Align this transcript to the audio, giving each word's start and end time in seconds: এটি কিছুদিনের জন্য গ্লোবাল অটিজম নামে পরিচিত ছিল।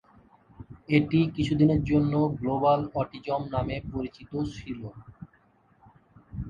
এটি 0.89 1.19
কিছুদিনের 1.35 1.81
জন্য 1.83 2.13
গ্লোবাল 2.37 2.81
অটিজম 2.95 3.41
নামে 3.53 3.75
পরিচিত 3.91 4.31
ছিল। 4.55 4.81